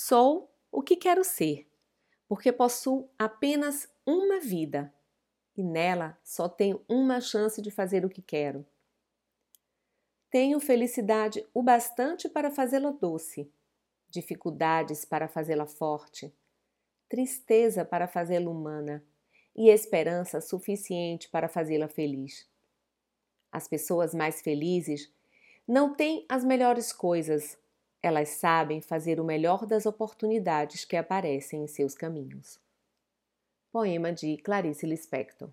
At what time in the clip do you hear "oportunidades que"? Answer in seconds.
29.86-30.96